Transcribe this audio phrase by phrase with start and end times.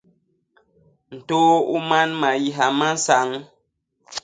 [1.15, 3.27] Ntôô u man, mayiha ma nsañ.